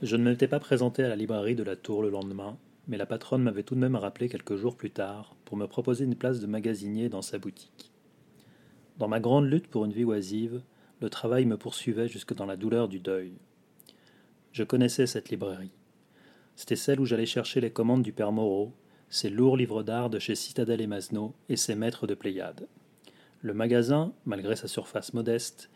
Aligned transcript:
Je 0.00 0.14
ne 0.14 0.30
m'étais 0.30 0.46
pas 0.46 0.60
présenté 0.60 1.02
à 1.02 1.08
la 1.08 1.16
librairie 1.16 1.56
de 1.56 1.64
la 1.64 1.74
Tour 1.74 2.02
le 2.02 2.10
lendemain, 2.10 2.56
mais 2.86 2.96
la 2.96 3.04
patronne 3.04 3.42
m'avait 3.42 3.64
tout 3.64 3.74
de 3.74 3.80
même 3.80 3.96
rappelé 3.96 4.28
quelques 4.28 4.54
jours 4.54 4.76
plus 4.76 4.92
tard 4.92 5.34
pour 5.44 5.56
me 5.56 5.66
proposer 5.66 6.04
une 6.04 6.14
place 6.14 6.38
de 6.38 6.46
magasinier 6.46 7.08
dans 7.08 7.20
sa 7.20 7.38
boutique. 7.38 7.90
Dans 8.98 9.08
ma 9.08 9.18
grande 9.18 9.50
lutte 9.50 9.66
pour 9.66 9.84
une 9.84 9.92
vie 9.92 10.04
oisive, 10.04 10.62
le 11.00 11.10
travail 11.10 11.46
me 11.46 11.56
poursuivait 11.56 12.06
jusque 12.06 12.32
dans 12.32 12.46
la 12.46 12.56
douleur 12.56 12.86
du 12.86 13.00
deuil. 13.00 13.32
Je 14.52 14.62
connaissais 14.62 15.08
cette 15.08 15.30
librairie. 15.30 15.72
C'était 16.54 16.76
celle 16.76 17.00
où 17.00 17.04
j'allais 17.04 17.26
chercher 17.26 17.60
les 17.60 17.72
commandes 17.72 18.02
du 18.02 18.12
père 18.12 18.30
Moreau, 18.30 18.72
ses 19.08 19.30
lourds 19.30 19.56
livres 19.56 19.82
d'art 19.82 20.10
de 20.10 20.20
chez 20.20 20.36
Citadel 20.36 20.80
et 20.80 20.86
Masneau 20.86 21.34
et 21.48 21.56
ses 21.56 21.74
maîtres 21.74 22.06
de 22.06 22.14
Pléiade. 22.14 22.68
Le 23.42 23.52
magasin, 23.52 24.12
malgré 24.26 24.54
sa 24.54 24.68
surface 24.68 25.12
modeste, 25.12 25.70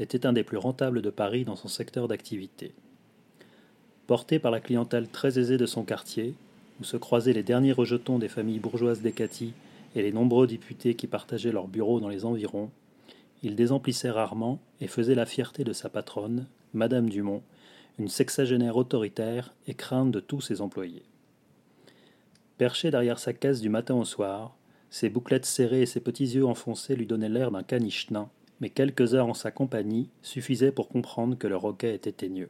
était 0.00 0.26
un 0.26 0.32
des 0.32 0.42
plus 0.42 0.58
rentables 0.58 1.00
de 1.00 1.10
Paris 1.10 1.44
dans 1.44 1.56
son 1.56 1.68
secteur 1.68 2.08
d'activité. 2.08 2.74
Porté 4.08 4.38
par 4.38 4.50
la 4.50 4.60
clientèle 4.60 5.06
très 5.06 5.38
aisée 5.38 5.58
de 5.58 5.66
son 5.66 5.84
quartier, 5.84 6.32
où 6.80 6.84
se 6.84 6.96
croisaient 6.96 7.34
les 7.34 7.42
derniers 7.42 7.72
rejetons 7.72 8.18
des 8.18 8.28
familles 8.28 8.58
bourgeoises 8.58 9.02
d'Ecati 9.02 9.52
et 9.94 10.00
les 10.00 10.12
nombreux 10.12 10.46
députés 10.46 10.94
qui 10.94 11.06
partageaient 11.06 11.52
leurs 11.52 11.68
bureaux 11.68 12.00
dans 12.00 12.08
les 12.08 12.24
environs, 12.24 12.70
il 13.42 13.54
désemplissait 13.54 14.10
rarement 14.10 14.60
et 14.80 14.86
faisait 14.86 15.14
la 15.14 15.26
fierté 15.26 15.62
de 15.62 15.74
sa 15.74 15.90
patronne, 15.90 16.46
Madame 16.72 17.10
Dumont, 17.10 17.42
une 17.98 18.08
sexagénaire 18.08 18.78
autoritaire 18.78 19.52
et 19.66 19.74
crainte 19.74 20.10
de 20.10 20.20
tous 20.20 20.40
ses 20.40 20.62
employés. 20.62 21.02
Perché 22.56 22.90
derrière 22.90 23.18
sa 23.18 23.34
caisse 23.34 23.60
du 23.60 23.68
matin 23.68 23.94
au 23.94 24.06
soir, 24.06 24.56
ses 24.88 25.10
bouclettes 25.10 25.44
serrées 25.44 25.82
et 25.82 25.86
ses 25.86 26.00
petits 26.00 26.24
yeux 26.24 26.46
enfoncés 26.46 26.96
lui 26.96 27.06
donnaient 27.06 27.28
l'air 27.28 27.50
d'un 27.50 27.62
caniche 27.62 28.10
nain, 28.10 28.30
mais 28.62 28.70
quelques 28.70 29.12
heures 29.12 29.28
en 29.28 29.34
sa 29.34 29.50
compagnie 29.50 30.08
suffisaient 30.22 30.72
pour 30.72 30.88
comprendre 30.88 31.36
que 31.36 31.46
le 31.46 31.56
roquet 31.56 31.94
était 31.94 32.10
teigneux. 32.10 32.48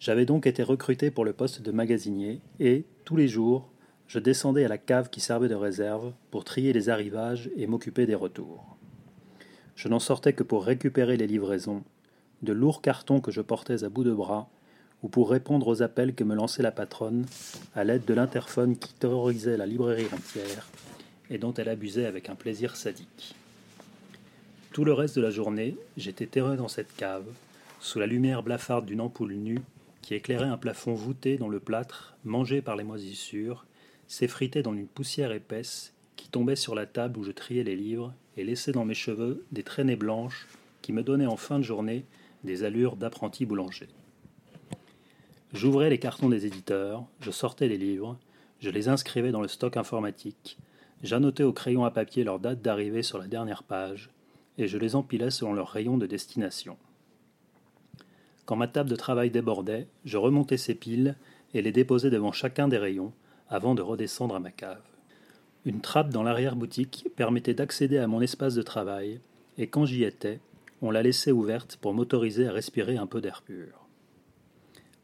J'avais 0.00 0.26
donc 0.26 0.46
été 0.46 0.62
recruté 0.62 1.10
pour 1.10 1.24
le 1.24 1.32
poste 1.32 1.60
de 1.60 1.72
magasinier 1.72 2.40
et, 2.60 2.84
tous 3.04 3.16
les 3.16 3.26
jours, 3.26 3.68
je 4.06 4.20
descendais 4.20 4.64
à 4.64 4.68
la 4.68 4.78
cave 4.78 5.10
qui 5.10 5.20
servait 5.20 5.48
de 5.48 5.56
réserve 5.56 6.12
pour 6.30 6.44
trier 6.44 6.72
les 6.72 6.88
arrivages 6.88 7.50
et 7.56 7.66
m'occuper 7.66 8.06
des 8.06 8.14
retours. 8.14 8.76
Je 9.74 9.88
n'en 9.88 9.98
sortais 9.98 10.32
que 10.32 10.44
pour 10.44 10.64
récupérer 10.64 11.16
les 11.16 11.26
livraisons, 11.26 11.82
de 12.42 12.52
lourds 12.52 12.80
cartons 12.80 13.20
que 13.20 13.32
je 13.32 13.40
portais 13.40 13.82
à 13.82 13.88
bout 13.88 14.04
de 14.04 14.12
bras, 14.12 14.48
ou 15.02 15.08
pour 15.08 15.30
répondre 15.30 15.66
aux 15.66 15.82
appels 15.82 16.14
que 16.14 16.24
me 16.24 16.34
lançait 16.34 16.62
la 16.62 16.72
patronne 16.72 17.26
à 17.74 17.84
l'aide 17.84 18.04
de 18.04 18.14
l'interphone 18.14 18.76
qui 18.76 18.94
terrorisait 18.94 19.56
la 19.56 19.66
librairie 19.66 20.06
entière 20.12 20.68
et 21.30 21.38
dont 21.38 21.54
elle 21.54 21.68
abusait 21.68 22.06
avec 22.06 22.28
un 22.28 22.34
plaisir 22.34 22.76
sadique. 22.76 23.34
Tout 24.72 24.84
le 24.84 24.92
reste 24.92 25.16
de 25.16 25.22
la 25.22 25.30
journée, 25.30 25.76
j'étais 25.96 26.26
terreux 26.26 26.56
dans 26.56 26.68
cette 26.68 26.94
cave, 26.96 27.26
sous 27.80 27.98
la 27.98 28.06
lumière 28.06 28.42
blafarde 28.42 28.86
d'une 28.86 29.00
ampoule 29.00 29.34
nue 29.34 29.60
qui 30.08 30.14
éclairait 30.14 30.46
un 30.46 30.56
plafond 30.56 30.94
voûté 30.94 31.36
dont 31.36 31.50
le 31.50 31.60
plâtre, 31.60 32.16
mangé 32.24 32.62
par 32.62 32.76
les 32.76 32.82
moisissures, 32.82 33.66
s'effritait 34.06 34.62
dans 34.62 34.72
une 34.72 34.86
poussière 34.86 35.32
épaisse 35.32 35.92
qui 36.16 36.30
tombait 36.30 36.56
sur 36.56 36.74
la 36.74 36.86
table 36.86 37.18
où 37.18 37.24
je 37.24 37.30
triais 37.30 37.62
les 37.62 37.76
livres 37.76 38.14
et 38.38 38.42
laissait 38.42 38.72
dans 38.72 38.86
mes 38.86 38.94
cheveux 38.94 39.44
des 39.52 39.62
traînées 39.62 39.96
blanches 39.96 40.48
qui 40.80 40.94
me 40.94 41.02
donnaient 41.02 41.26
en 41.26 41.36
fin 41.36 41.58
de 41.58 41.62
journée 41.62 42.06
des 42.42 42.64
allures 42.64 42.96
d'apprenti 42.96 43.44
boulanger. 43.44 43.86
J'ouvrais 45.52 45.90
les 45.90 45.98
cartons 45.98 46.30
des 46.30 46.46
éditeurs, 46.46 47.04
je 47.20 47.30
sortais 47.30 47.68
les 47.68 47.76
livres, 47.76 48.16
je 48.60 48.70
les 48.70 48.88
inscrivais 48.88 49.30
dans 49.30 49.42
le 49.42 49.48
stock 49.48 49.76
informatique, 49.76 50.56
j'annotais 51.02 51.44
au 51.44 51.52
crayon 51.52 51.84
à 51.84 51.90
papier 51.90 52.24
leur 52.24 52.38
date 52.40 52.62
d'arrivée 52.62 53.02
sur 53.02 53.18
la 53.18 53.26
dernière 53.26 53.62
page, 53.62 54.08
et 54.56 54.68
je 54.68 54.78
les 54.78 54.96
empilais 54.96 55.28
selon 55.28 55.52
leur 55.52 55.68
rayon 55.68 55.98
de 55.98 56.06
destination. 56.06 56.78
Quand 58.48 58.56
ma 58.56 58.66
table 58.66 58.88
de 58.88 58.96
travail 58.96 59.30
débordait, 59.30 59.88
je 60.06 60.16
remontais 60.16 60.56
ces 60.56 60.74
piles 60.74 61.16
et 61.52 61.60
les 61.60 61.70
déposais 61.70 62.08
devant 62.08 62.32
chacun 62.32 62.66
des 62.66 62.78
rayons 62.78 63.12
avant 63.50 63.74
de 63.74 63.82
redescendre 63.82 64.34
à 64.34 64.40
ma 64.40 64.50
cave. 64.50 64.80
Une 65.66 65.82
trappe 65.82 66.08
dans 66.08 66.22
l'arrière-boutique 66.22 67.08
permettait 67.14 67.52
d'accéder 67.52 67.98
à 67.98 68.06
mon 68.06 68.22
espace 68.22 68.54
de 68.54 68.62
travail, 68.62 69.20
et 69.58 69.66
quand 69.66 69.84
j'y 69.84 70.02
étais, 70.02 70.40
on 70.80 70.90
la 70.90 71.02
laissait 71.02 71.30
ouverte 71.30 71.76
pour 71.76 71.92
m'autoriser 71.92 72.48
à 72.48 72.52
respirer 72.52 72.96
un 72.96 73.06
peu 73.06 73.20
d'air 73.20 73.42
pur. 73.42 73.86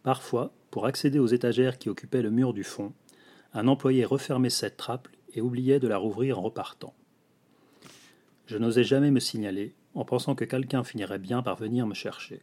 Parfois, 0.02 0.50
pour 0.70 0.86
accéder 0.86 1.18
aux 1.18 1.26
étagères 1.26 1.76
qui 1.76 1.90
occupaient 1.90 2.22
le 2.22 2.30
mur 2.30 2.54
du 2.54 2.64
fond, 2.64 2.94
un 3.52 3.68
employé 3.68 4.06
refermait 4.06 4.48
cette 4.48 4.78
trappe 4.78 5.08
et 5.34 5.42
oubliait 5.42 5.80
de 5.80 5.88
la 5.88 5.98
rouvrir 5.98 6.38
en 6.38 6.42
repartant. 6.42 6.94
Je 8.46 8.56
n'osais 8.56 8.84
jamais 8.84 9.10
me 9.10 9.20
signaler, 9.20 9.74
en 9.92 10.06
pensant 10.06 10.34
que 10.34 10.46
quelqu'un 10.46 10.82
finirait 10.82 11.18
bien 11.18 11.42
par 11.42 11.56
venir 11.56 11.86
me 11.86 11.92
chercher. 11.92 12.40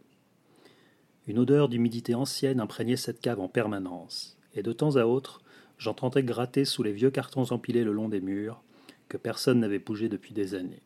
Une 1.28 1.38
odeur 1.38 1.70
d'humidité 1.70 2.16
ancienne 2.16 2.60
imprégnait 2.60 2.98
cette 2.98 3.22
cave 3.22 3.40
en 3.40 3.48
permanence, 3.48 4.38
et 4.56 4.64
de 4.64 4.74
temps 4.74 4.96
à 4.96 5.06
autre, 5.06 5.42
j'entendais 5.78 6.24
gratter 6.24 6.66
sous 6.66 6.82
les 6.82 6.92
vieux 6.92 7.12
cartons 7.12 7.52
empilés 7.52 7.84
le 7.84 7.94
long 7.94 8.10
des 8.10 8.22
murs, 8.22 8.64
que 9.08 9.18
personne 9.18 9.60
n'avait 9.60 9.80
bougé 9.80 10.10
depuis 10.10 10.34
des 10.34 10.56
années. 10.56 10.82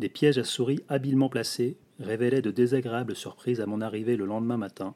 Des 0.00 0.08
pièges 0.08 0.38
à 0.38 0.44
souris 0.44 0.80
habilement 0.88 1.28
placés 1.28 1.76
révélaient 2.00 2.42
de 2.42 2.50
désagréables 2.50 3.14
surprises 3.14 3.60
à 3.60 3.66
mon 3.66 3.80
arrivée 3.80 4.16
le 4.16 4.24
lendemain 4.24 4.56
matin, 4.56 4.94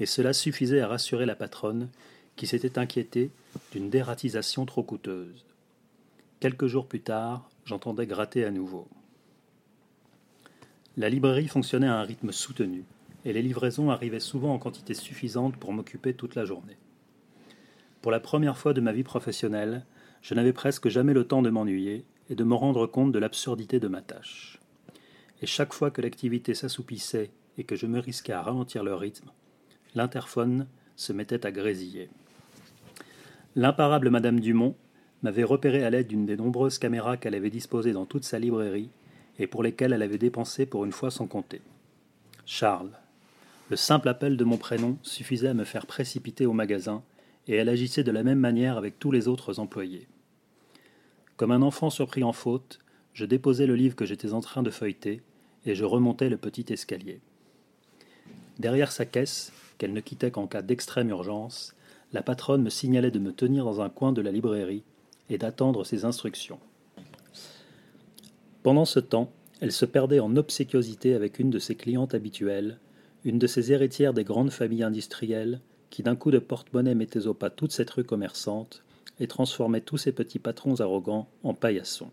et 0.00 0.06
cela 0.06 0.34
suffisait 0.34 0.80
à 0.80 0.88
rassurer 0.88 1.24
la 1.24 1.36
patronne, 1.36 1.88
qui 2.36 2.46
s'était 2.46 2.78
inquiétée 2.78 3.30
d'une 3.72 3.88
dératisation 3.88 4.66
trop 4.66 4.82
coûteuse. 4.82 5.46
Quelques 6.40 6.66
jours 6.66 6.86
plus 6.86 7.00
tard, 7.00 7.48
j'entendais 7.64 8.06
gratter 8.06 8.44
à 8.44 8.50
nouveau. 8.50 8.86
La 10.98 11.08
librairie 11.08 11.48
fonctionnait 11.48 11.86
à 11.86 11.98
un 11.98 12.02
rythme 12.02 12.32
soutenu 12.32 12.84
et 13.26 13.32
les 13.32 13.42
livraisons 13.42 13.90
arrivaient 13.90 14.20
souvent 14.20 14.54
en 14.54 14.58
quantité 14.58 14.94
suffisante 14.94 15.56
pour 15.56 15.72
m'occuper 15.72 16.14
toute 16.14 16.36
la 16.36 16.44
journée. 16.44 16.78
Pour 18.00 18.12
la 18.12 18.20
première 18.20 18.56
fois 18.56 18.72
de 18.72 18.80
ma 18.80 18.92
vie 18.92 19.02
professionnelle, 19.02 19.84
je 20.22 20.34
n'avais 20.34 20.52
presque 20.52 20.88
jamais 20.88 21.12
le 21.12 21.26
temps 21.26 21.42
de 21.42 21.50
m'ennuyer 21.50 22.04
et 22.30 22.36
de 22.36 22.44
me 22.44 22.54
rendre 22.54 22.86
compte 22.86 23.10
de 23.10 23.18
l'absurdité 23.18 23.80
de 23.80 23.88
ma 23.88 24.00
tâche. 24.00 24.60
Et 25.42 25.46
chaque 25.46 25.74
fois 25.74 25.90
que 25.90 26.00
l'activité 26.00 26.54
s'assoupissait 26.54 27.32
et 27.58 27.64
que 27.64 27.74
je 27.74 27.86
me 27.86 27.98
risquais 27.98 28.32
à 28.32 28.42
ralentir 28.42 28.84
le 28.84 28.94
rythme, 28.94 29.32
l'interphone 29.96 30.68
se 30.94 31.12
mettait 31.12 31.44
à 31.44 31.50
grésiller. 31.50 32.08
L'imparable 33.56 34.10
Madame 34.10 34.38
Dumont 34.38 34.76
m'avait 35.24 35.42
repéré 35.42 35.84
à 35.84 35.90
l'aide 35.90 36.06
d'une 36.06 36.26
des 36.26 36.36
nombreuses 36.36 36.78
caméras 36.78 37.16
qu'elle 37.16 37.34
avait 37.34 37.50
disposées 37.50 37.92
dans 37.92 38.06
toute 38.06 38.24
sa 38.24 38.38
librairie 38.38 38.90
et 39.40 39.48
pour 39.48 39.64
lesquelles 39.64 39.92
elle 39.92 40.02
avait 40.02 40.16
dépensé 40.16 40.64
pour 40.64 40.84
une 40.84 40.92
fois 40.92 41.10
sans 41.10 41.26
compter. 41.26 41.60
Charles, 42.44 42.92
le 43.68 43.76
simple 43.76 44.08
appel 44.08 44.36
de 44.36 44.44
mon 44.44 44.58
prénom 44.58 44.96
suffisait 45.02 45.48
à 45.48 45.54
me 45.54 45.64
faire 45.64 45.86
précipiter 45.86 46.46
au 46.46 46.52
magasin, 46.52 47.02
et 47.48 47.54
elle 47.54 47.68
agissait 47.68 48.04
de 48.04 48.12
la 48.12 48.22
même 48.22 48.38
manière 48.38 48.76
avec 48.76 48.98
tous 48.98 49.10
les 49.10 49.28
autres 49.28 49.58
employés. 49.58 50.06
Comme 51.36 51.52
un 51.52 51.62
enfant 51.62 51.90
surpris 51.90 52.24
en 52.24 52.32
faute, 52.32 52.78
je 53.12 53.24
déposais 53.24 53.66
le 53.66 53.76
livre 53.76 53.96
que 53.96 54.06
j'étais 54.06 54.32
en 54.32 54.40
train 54.40 54.62
de 54.62 54.70
feuilleter, 54.70 55.22
et 55.64 55.74
je 55.74 55.84
remontais 55.84 56.28
le 56.28 56.36
petit 56.36 56.72
escalier. 56.72 57.20
Derrière 58.58 58.92
sa 58.92 59.04
caisse, 59.04 59.52
qu'elle 59.78 59.92
ne 59.92 60.00
quittait 60.00 60.30
qu'en 60.30 60.46
cas 60.46 60.62
d'extrême 60.62 61.10
urgence, 61.10 61.74
la 62.12 62.22
patronne 62.22 62.62
me 62.62 62.70
signalait 62.70 63.10
de 63.10 63.18
me 63.18 63.32
tenir 63.32 63.64
dans 63.64 63.80
un 63.80 63.90
coin 63.90 64.12
de 64.12 64.22
la 64.22 64.30
librairie 64.30 64.84
et 65.28 65.38
d'attendre 65.38 65.84
ses 65.84 66.04
instructions. 66.04 66.60
Pendant 68.62 68.84
ce 68.84 69.00
temps, 69.00 69.30
elle 69.60 69.72
se 69.72 69.84
perdait 69.84 70.20
en 70.20 70.36
obséquiosité 70.36 71.14
avec 71.14 71.38
une 71.38 71.50
de 71.50 71.58
ses 71.58 71.74
clientes 71.74 72.14
habituelles, 72.14 72.78
une 73.26 73.40
de 73.40 73.48
ces 73.48 73.72
héritières 73.72 74.14
des 74.14 74.22
grandes 74.22 74.52
familles 74.52 74.84
industrielles 74.84 75.60
qui 75.90 76.04
d'un 76.04 76.14
coup 76.14 76.30
de 76.30 76.38
porte-monnaie 76.38 76.94
mettaient 76.94 77.26
au 77.26 77.34
pas 77.34 77.50
toute 77.50 77.72
cette 77.72 77.90
rue 77.90 78.04
commerçante 78.04 78.84
et 79.18 79.26
transformaient 79.26 79.80
tous 79.80 79.96
ces 79.96 80.12
petits 80.12 80.38
patrons 80.38 80.80
arrogants 80.80 81.28
en 81.42 81.52
paillassons. 81.52 82.12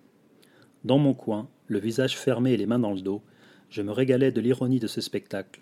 Dans 0.84 0.98
mon 0.98 1.14
coin, 1.14 1.48
le 1.68 1.78
visage 1.78 2.18
fermé 2.18 2.54
et 2.54 2.58
les 2.58 2.66
mains 2.66 2.80
dans 2.80 2.94
le 2.94 3.02
dos, 3.02 3.22
je 3.70 3.84
me 3.84 3.92
régalais 3.92 4.32
de 4.32 4.42
l'ironie 4.42 4.80
de 4.80 4.88
ce 4.88 5.02
spectacle 5.02 5.62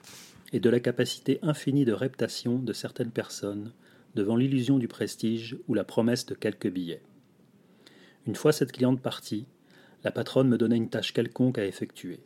et 0.53 0.61
de 0.61 0.69
la 0.69 0.79
capacité 0.79 1.39
infinie 1.41 1.83
de 1.83 1.91
reptation 1.91 2.57
de 2.57 2.71
certaines 2.71 3.11
personnes 3.11 3.73
devant 4.15 4.37
l'illusion 4.37 4.77
du 4.77 4.87
prestige 4.87 5.57
ou 5.67 5.73
la 5.73 5.83
promesse 5.83 6.25
de 6.25 6.33
quelques 6.33 6.71
billets. 6.71 7.01
Une 8.25 8.35
fois 8.35 8.53
cette 8.53 8.71
cliente 8.71 9.01
partie, 9.01 9.47
la 10.05 10.11
patronne 10.11 10.47
me 10.47 10.57
donnait 10.57 10.77
une 10.77 10.89
tâche 10.89 11.11
quelconque 11.11 11.57
à 11.57 11.65
effectuer. 11.65 12.21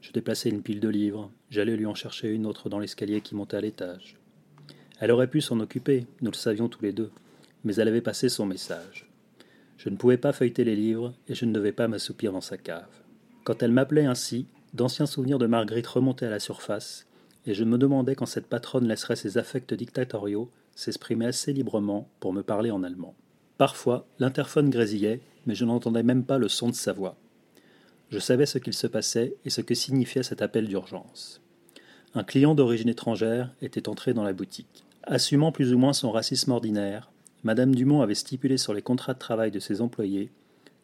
Je 0.00 0.12
déplaçais 0.12 0.48
une 0.48 0.62
pile 0.62 0.80
de 0.80 0.88
livres, 0.88 1.30
j'allais 1.50 1.76
lui 1.76 1.86
en 1.86 1.94
chercher 1.94 2.30
une 2.30 2.46
autre 2.46 2.68
dans 2.68 2.78
l'escalier 2.78 3.20
qui 3.20 3.34
montait 3.34 3.56
à 3.56 3.60
l'étage. 3.60 4.16
Elle 5.00 5.10
aurait 5.10 5.30
pu 5.30 5.40
s'en 5.40 5.60
occuper, 5.60 6.06
nous 6.20 6.30
le 6.30 6.36
savions 6.36 6.68
tous 6.68 6.82
les 6.82 6.92
deux, 6.92 7.10
mais 7.64 7.74
elle 7.76 7.88
avait 7.88 8.00
passé 8.00 8.28
son 8.28 8.46
message. 8.46 9.08
Je 9.76 9.90
ne 9.90 9.96
pouvais 9.96 10.16
pas 10.16 10.32
feuilleter 10.32 10.64
les 10.64 10.76
livres 10.76 11.14
et 11.28 11.34
je 11.34 11.44
ne 11.44 11.52
devais 11.52 11.72
pas 11.72 11.88
m'assoupir 11.88 12.32
dans 12.32 12.40
sa 12.40 12.56
cave. 12.56 12.88
Quand 13.44 13.62
elle 13.62 13.72
m'appelait 13.72 14.06
ainsi, 14.06 14.46
d'anciens 14.74 15.06
souvenirs 15.06 15.38
de 15.38 15.46
Marguerite 15.46 15.86
remontaient 15.86 16.26
à 16.26 16.30
la 16.30 16.40
surface, 16.40 17.06
et 17.46 17.54
je 17.54 17.64
me 17.64 17.78
demandais 17.78 18.14
quand 18.14 18.26
cette 18.26 18.48
patronne 18.48 18.88
laisserait 18.88 19.16
ses 19.16 19.38
affects 19.38 19.72
dictatoriaux 19.72 20.50
s'exprimer 20.74 21.26
assez 21.26 21.52
librement 21.52 22.08
pour 22.20 22.32
me 22.32 22.42
parler 22.42 22.70
en 22.70 22.82
allemand. 22.82 23.14
Parfois, 23.56 24.06
l'interphone 24.18 24.70
grésillait, 24.70 25.20
mais 25.46 25.54
je 25.54 25.64
n'entendais 25.64 26.02
même 26.02 26.24
pas 26.24 26.38
le 26.38 26.48
son 26.48 26.68
de 26.68 26.74
sa 26.74 26.92
voix. 26.92 27.16
Je 28.10 28.18
savais 28.18 28.46
ce 28.46 28.58
qu'il 28.58 28.72
se 28.72 28.86
passait 28.86 29.34
et 29.44 29.50
ce 29.50 29.60
que 29.60 29.74
signifiait 29.74 30.22
cet 30.22 30.40
appel 30.40 30.66
d'urgence. 30.66 31.42
un 32.14 32.24
client 32.24 32.54
d'origine 32.54 32.88
étrangère 32.88 33.54
était 33.60 33.88
entré 33.88 34.14
dans 34.14 34.22
la 34.22 34.32
boutique. 34.32 34.84
Assumant 35.02 35.52
plus 35.52 35.74
ou 35.74 35.78
moins 35.78 35.92
son 35.92 36.10
racisme 36.10 36.52
ordinaire, 36.52 37.10
Madame 37.44 37.74
Dumont 37.74 38.00
avait 38.00 38.14
stipulé 38.14 38.56
sur 38.56 38.72
les 38.72 38.82
contrats 38.82 39.12
de 39.12 39.18
travail 39.18 39.50
de 39.50 39.60
ses 39.60 39.82
employés 39.82 40.30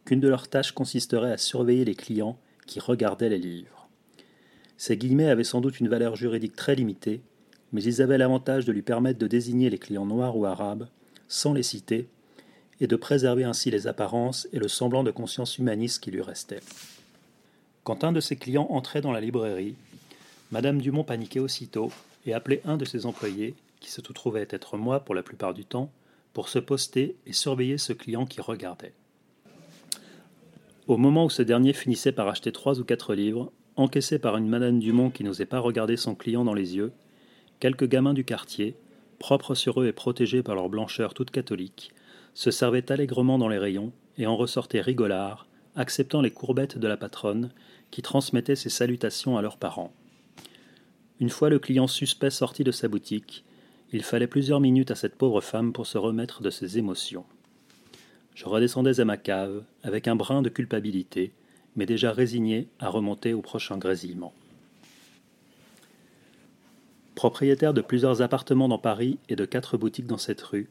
qu'une 0.04 0.20
de 0.20 0.28
leurs 0.28 0.48
tâches 0.48 0.72
consisterait 0.72 1.32
à 1.32 1.38
surveiller 1.38 1.86
les 1.86 1.94
clients 1.94 2.38
qui 2.66 2.78
regardaient 2.78 3.30
les 3.30 3.38
livres. 3.38 3.88
Ces 4.76 4.98
guillemets 4.98 5.30
avaient 5.30 5.44
sans 5.44 5.62
doute 5.62 5.80
une 5.80 5.88
valeur 5.88 6.16
juridique 6.16 6.56
très 6.56 6.74
limitée, 6.74 7.22
mais 7.72 7.82
ils 7.82 8.02
avaient 8.02 8.18
l'avantage 8.18 8.66
de 8.66 8.72
lui 8.72 8.82
permettre 8.82 9.18
de 9.18 9.26
désigner 9.26 9.70
les 9.70 9.78
clients 9.78 10.06
noirs 10.06 10.36
ou 10.36 10.44
arabes, 10.44 10.88
sans 11.26 11.54
les 11.54 11.62
citer, 11.62 12.06
et 12.80 12.86
de 12.86 12.96
préserver 12.96 13.44
ainsi 13.44 13.70
les 13.70 13.86
apparences 13.86 14.46
et 14.52 14.58
le 14.58 14.68
semblant 14.68 15.04
de 15.04 15.10
conscience 15.10 15.58
humaniste 15.58 16.02
qui 16.02 16.10
lui 16.10 16.22
restait. 16.22 16.60
Quand 17.84 18.02
un 18.02 18.12
de 18.12 18.20
ses 18.20 18.36
clients 18.36 18.66
entrait 18.70 19.02
dans 19.02 19.12
la 19.12 19.20
librairie, 19.20 19.76
Madame 20.50 20.80
Dumont 20.80 21.04
paniquait 21.04 21.38
aussitôt 21.38 21.92
et 22.24 22.32
appelait 22.32 22.62
un 22.64 22.78
de 22.78 22.86
ses 22.86 23.04
employés, 23.04 23.54
qui 23.80 23.90
se 23.90 24.00
trouvait 24.00 24.48
être 24.48 24.78
moi 24.78 25.00
pour 25.00 25.14
la 25.14 25.22
plupart 25.22 25.52
du 25.52 25.66
temps, 25.66 25.90
pour 26.32 26.48
se 26.48 26.58
poster 26.58 27.14
et 27.26 27.34
surveiller 27.34 27.76
ce 27.76 27.92
client 27.92 28.24
qui 28.24 28.40
regardait. 28.40 28.94
Au 30.86 30.96
moment 30.96 31.26
où 31.26 31.30
ce 31.30 31.42
dernier 31.42 31.74
finissait 31.74 32.12
par 32.12 32.26
acheter 32.28 32.52
trois 32.52 32.80
ou 32.80 32.84
quatre 32.84 33.14
livres, 33.14 33.52
encaissés 33.76 34.18
par 34.18 34.38
une 34.38 34.48
Madame 34.48 34.78
Dumont 34.78 35.10
qui 35.10 35.22
n'osait 35.22 35.44
pas 35.44 35.60
regarder 35.60 35.98
son 35.98 36.14
client 36.14 36.44
dans 36.44 36.54
les 36.54 36.76
yeux, 36.76 36.92
quelques 37.60 37.88
gamins 37.88 38.14
du 38.14 38.24
quartier, 38.24 38.76
propres 39.18 39.54
sur 39.54 39.82
eux 39.82 39.86
et 39.86 39.92
protégés 39.92 40.42
par 40.42 40.54
leur 40.54 40.70
blancheur 40.70 41.12
toute 41.12 41.30
catholique, 41.30 41.92
se 42.32 42.50
servaient 42.50 42.90
allègrement 42.90 43.38
dans 43.38 43.48
les 43.48 43.58
rayons 43.58 43.92
et 44.16 44.26
en 44.26 44.36
ressortaient 44.36 44.80
rigolards, 44.80 45.46
acceptant 45.76 46.20
les 46.20 46.30
courbettes 46.30 46.78
de 46.78 46.88
la 46.88 46.96
patronne 46.96 47.50
qui 47.90 48.02
transmettait 48.02 48.56
ses 48.56 48.70
salutations 48.70 49.36
à 49.36 49.42
leurs 49.42 49.56
parents. 49.56 49.92
Une 51.20 51.30
fois 51.30 51.48
le 51.48 51.58
client 51.58 51.86
suspect 51.86 52.30
sorti 52.30 52.64
de 52.64 52.72
sa 52.72 52.88
boutique, 52.88 53.44
il 53.92 54.02
fallait 54.02 54.26
plusieurs 54.26 54.60
minutes 54.60 54.90
à 54.90 54.96
cette 54.96 55.14
pauvre 55.14 55.40
femme 55.40 55.72
pour 55.72 55.86
se 55.86 55.98
remettre 55.98 56.42
de 56.42 56.50
ses 56.50 56.78
émotions. 56.78 57.24
Je 58.34 58.46
redescendais 58.46 58.98
à 58.98 59.04
ma 59.04 59.16
cave 59.16 59.62
avec 59.84 60.08
un 60.08 60.16
brin 60.16 60.42
de 60.42 60.48
culpabilité, 60.48 61.32
mais 61.76 61.86
déjà 61.86 62.12
résigné 62.12 62.68
à 62.80 62.88
remonter 62.88 63.32
au 63.32 63.42
prochain 63.42 63.78
grésillement. 63.78 64.32
Propriétaire 67.14 67.74
de 67.74 67.80
plusieurs 67.80 68.22
appartements 68.22 68.68
dans 68.68 68.78
Paris 68.78 69.18
et 69.28 69.36
de 69.36 69.44
quatre 69.44 69.76
boutiques 69.76 70.08
dans 70.08 70.18
cette 70.18 70.42
rue, 70.42 70.68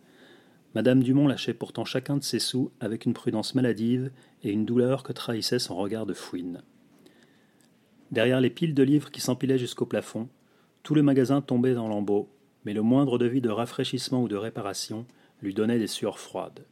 Madame 0.76 1.04
Dumont 1.04 1.28
lâchait 1.28 1.54
pourtant 1.54 1.86
chacun 1.86 2.18
de 2.18 2.24
ses 2.24 2.40
sous 2.40 2.72
avec 2.80 3.06
une 3.06 3.14
prudence 3.14 3.54
maladive 3.54 4.12
et 4.44 4.52
une 4.52 4.66
douleur 4.66 5.04
que 5.04 5.14
trahissait 5.14 5.60
son 5.60 5.76
regard 5.76 6.06
de 6.06 6.14
fouine. 6.14 6.64
Derrière 8.12 8.42
les 8.42 8.50
piles 8.50 8.74
de 8.74 8.84
livres 8.84 9.12
qui 9.12 9.22
s'empilaient 9.22 9.60
jusqu'au 9.60 9.86
plafond, 9.86 10.28
tout 10.82 10.96
le 10.96 11.04
magasin 11.04 11.42
tombait 11.42 11.76
dans 11.76 11.88
lambeaux, 11.88 12.28
mais 12.66 12.74
le 12.74 12.82
moindre 12.82 13.18
devis 13.18 13.42
de 13.42 13.50
rafraîchissement 13.50 14.24
ou 14.24 14.28
de 14.28 14.36
réparation 14.36 15.06
lui 15.42 15.54
donnait 15.54 15.80
des 15.80 15.88
sueurs 15.88 16.20
froides. 16.20 16.66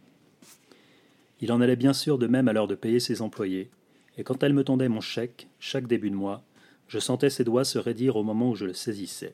Il 1.40 1.52
en 1.52 1.62
allait 1.62 1.76
bien 1.76 1.94
sûr 1.94 2.18
de 2.18 2.28
même 2.28 2.48
à 2.48 2.54
l'heure 2.54 2.68
de 2.68 2.76
payer 2.76 3.00
ses 3.00 3.22
employés, 3.22 3.70
et 4.18 4.24
quand 4.24 4.44
elle 4.44 4.54
me 4.54 4.64
tendait 4.64 4.90
mon 4.90 5.02
chèque, 5.02 5.48
chaque 5.60 5.88
début 5.88 6.10
de 6.10 6.16
mois, 6.16 6.44
je 6.88 7.00
sentais 7.00 7.30
ses 7.30 7.44
doigts 7.44 7.66
se 7.66 7.80
raidir 7.80 8.16
au 8.16 8.24
moment 8.24 8.50
où 8.50 8.56
je 8.56 8.66
le 8.66 8.74
saisissais. 8.74 9.34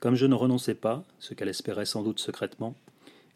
Comme 0.00 0.14
je 0.14 0.26
ne 0.26 0.34
renonçais 0.34 0.74
pas, 0.74 1.04
ce 1.18 1.34
qu'elle 1.34 1.48
espérait 1.48 1.86
sans 1.86 2.02
doute 2.02 2.20
secrètement, 2.20 2.76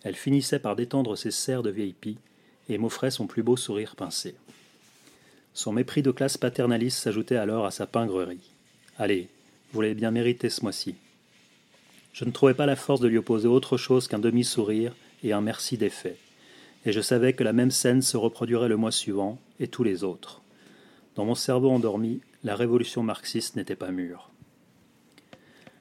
elle 0.05 0.17
finissait 0.17 0.59
par 0.59 0.77
détendre 0.77 1.17
ses 1.17 1.31
serres 1.31 1.63
de 1.63 1.71
vieille 1.71 1.93
pie 1.93 2.19
et 2.69 2.79
m'offrait 2.79 3.11
son 3.11 3.27
plus 3.27 3.43
beau 3.43 3.57
sourire 3.57 3.97
pincé. 3.97 4.35
Son 5.55 5.73
mépris 5.73 6.03
de 6.03 6.11
classe 6.11 6.39
paternaliste 6.39 6.99
s'ajoutait 6.99 7.37
alors 7.37 7.67
à 7.67 7.71
sa 7.71 7.87
pingrerie. 7.87 8.51
Allez, 8.99 9.29
vous 9.73 9.81
l'avez 9.81 9.95
bien 9.95 10.11
mérité 10.11 10.49
ce 10.49 10.63
mois-ci. 10.63 10.95
Je 12.13 12.25
ne 12.25 12.31
trouvais 12.31 12.55
pas 12.55 12.67
la 12.67 12.77
force 12.77 13.01
de 13.01 13.09
lui 13.09 13.19
opposer 13.19 13.49
autre 13.49 13.77
chose 13.77 14.09
qu'un 14.09 14.19
demi-sourire 14.19 14.95
et 15.25 15.33
un 15.33 15.41
merci 15.41 15.77
d'effet, 15.77 16.17
et 16.85 16.93
je 16.93 17.01
savais 17.01 17.33
que 17.33 17.45
la 17.45 17.53
même 17.53 17.71
scène 17.71 18.03
se 18.03 18.17
reproduirait 18.17 18.69
le 18.69 18.77
mois 18.77 18.93
suivant 18.93 19.39
et 19.61 19.69
tous 19.69 19.85
les 19.85 20.05
autres. 20.05 20.43
Dans 21.15 21.25
mon 21.25 21.35
cerveau 21.35 21.71
endormi, 21.71 22.21
la 22.45 22.57
révolution 22.57 23.03
marxiste 23.03 23.57
n'était 23.57 23.77
pas 23.77 23.91
mûre. 23.91 24.31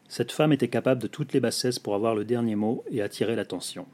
Cette 0.07 0.31
femme 0.31 0.51
était 0.51 0.67
capable 0.67 1.01
de 1.01 1.07
toutes 1.07 1.33
les 1.33 1.39
bassesses 1.39 1.79
pour 1.79 1.95
avoir 1.95 2.15
le 2.15 2.25
dernier 2.25 2.55
mot 2.55 2.83
et 2.91 3.01
attirer 3.01 3.35
l'attention. 3.35 3.87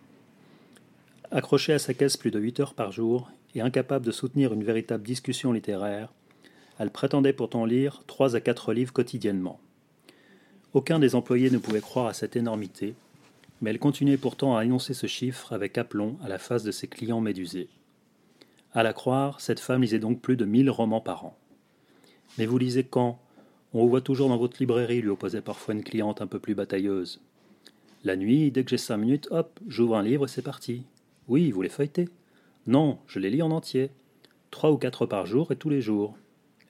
Accrochée 1.30 1.74
à 1.74 1.80
sa 1.80 1.94
caisse 1.94 2.16
plus 2.16 2.32
de 2.32 2.40
huit 2.40 2.60
heures 2.62 2.74
par 2.74 2.94
jour 2.94 3.30
et 3.54 3.60
incapable 3.60 4.06
de 4.06 4.12
soutenir 4.12 4.54
une 4.54 4.64
véritable 4.64 5.04
discussion 5.04 5.52
littéraire, 5.52 6.14
elle 6.80 6.90
prétendait 6.90 7.34
pourtant 7.34 7.66
lire 7.66 8.04
trois 8.08 8.38
à 8.38 8.40
quatre 8.40 8.72
livres 8.72 8.94
quotidiennement. 8.94 9.60
Aucun 10.74 11.00
des 11.00 11.16
employés 11.16 11.50
ne 11.50 11.58
pouvait 11.58 11.82
croire 11.82 12.08
à 12.08 12.14
cette 12.14 12.38
énormité, 12.38 12.96
mais 13.62 13.72
elle 13.72 13.80
continuait 13.80 14.18
pourtant 14.18 14.56
à 14.56 14.64
énoncer 14.64 14.94
ce 14.94 15.08
chiffre 15.08 15.52
avec 15.52 15.78
aplomb 15.78 16.18
à 16.24 16.30
la 16.30 16.38
face 16.38 16.64
de 16.64 16.72
ses 16.72 16.88
clients 16.88 17.20
médusés. 17.20 17.68
À 18.74 18.84
la 18.84 18.94
croire, 18.94 19.42
cette 19.42 19.60
femme 19.60 19.82
lisait 19.82 20.00
donc 20.00 20.22
plus 20.22 20.38
de 20.38 20.46
mille 20.46 20.70
romans 20.70 21.02
par 21.02 21.26
an. 21.26 21.36
Mais 22.38 22.46
vous 22.46 22.58
lisez 22.58 22.84
quand? 22.84 23.20
On 23.74 23.82
vous 23.82 23.90
voit 23.90 24.02
toujours 24.02 24.30
dans 24.30 24.38
votre 24.38 24.58
librairie, 24.60 25.02
lui 25.02 25.10
opposait 25.10 25.42
parfois 25.42 25.74
une 25.74 25.84
cliente 25.84 26.22
un 26.22 26.28
peu 26.28 26.40
plus 26.40 26.56
batailleuse. 26.56 27.20
La 28.06 28.16
nuit, 28.16 28.50
dès 28.50 28.64
que 28.64 28.70
j'ai 28.70 28.78
cinq 28.78 28.98
minutes, 28.98 29.28
hop, 29.32 29.60
j'ouvre 29.68 29.98
un 29.98 30.04
livre 30.04 30.26
et 30.26 30.30
c'est 30.30 30.42
parti. 30.42 30.84
Oui, 31.28 31.52
vous 31.52 31.62
les 31.62 31.70
feuilletez 31.70 32.08
Non, 32.68 33.00
je 33.06 33.20
les 33.20 33.30
lis 33.30 33.42
en 33.42 33.52
entier. 33.52 33.90
Trois 34.50 34.72
ou 34.72 34.78
quatre 34.78 35.06
par 35.06 35.26
jour 35.26 35.52
et 35.52 35.58
tous 35.58 35.70
les 35.70 35.82
jours. 35.82 36.16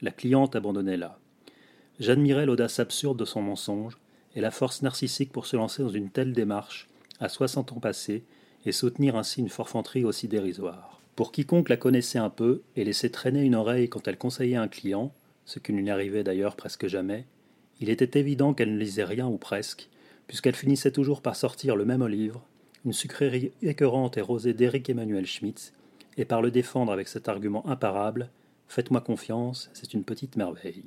La 0.01 0.09
cliente 0.09 0.55
abandonnait 0.55 0.97
là. 0.97 1.19
J'admirais 1.99 2.47
l'audace 2.47 2.79
absurde 2.79 3.19
de 3.19 3.25
son 3.25 3.43
mensonge 3.43 3.97
et 4.35 4.41
la 4.41 4.49
force 4.49 4.81
narcissique 4.81 5.31
pour 5.31 5.45
se 5.45 5.55
lancer 5.55 5.83
dans 5.83 5.89
une 5.89 6.09
telle 6.09 6.33
démarche, 6.33 6.87
à 7.19 7.29
soixante 7.29 7.71
ans 7.71 7.79
passés, 7.79 8.23
et 8.65 8.71
soutenir 8.71 9.15
ainsi 9.15 9.41
une 9.41 9.49
forfanterie 9.49 10.03
aussi 10.03 10.27
dérisoire. 10.27 11.01
Pour 11.15 11.31
quiconque 11.31 11.69
la 11.69 11.77
connaissait 11.77 12.19
un 12.19 12.29
peu 12.29 12.61
et 12.75 12.83
laissait 12.83 13.09
traîner 13.09 13.43
une 13.43 13.55
oreille 13.55 13.89
quand 13.89 14.07
elle 14.07 14.17
conseillait 14.17 14.55
un 14.55 14.67
client, 14.67 15.13
ce 15.45 15.59
qui 15.59 15.71
ne 15.71 15.79
lui 15.79 15.89
arrivait 15.89 16.23
d'ailleurs 16.23 16.55
presque 16.55 16.87
jamais, 16.87 17.25
il 17.79 17.89
était 17.89 18.19
évident 18.19 18.53
qu'elle 18.53 18.73
ne 18.73 18.79
lisait 18.79 19.03
rien 19.03 19.27
ou 19.27 19.37
presque, 19.37 19.89
puisqu'elle 20.25 20.55
finissait 20.55 20.91
toujours 20.91 21.21
par 21.21 21.35
sortir 21.35 21.75
le 21.75 21.85
même 21.85 22.05
livre, 22.07 22.43
une 22.87 22.93
sucrerie 22.93 23.51
écœurante 23.61 24.15
et 24.15 24.21
rosée 24.21 24.53
d'Éric 24.53 24.89
Emmanuel 24.89 25.25
Schmitz, 25.25 25.73
et 26.15 26.23
par 26.23 26.41
le 26.41 26.51
défendre 26.51 26.93
avec 26.93 27.09
cet 27.09 27.27
argument 27.27 27.67
imparable 27.67 28.29
Faites-moi 28.69 29.01
confiance, 29.01 29.69
c'est 29.73 29.93
une 29.93 30.05
petite 30.05 30.37
merveille. 30.37 30.85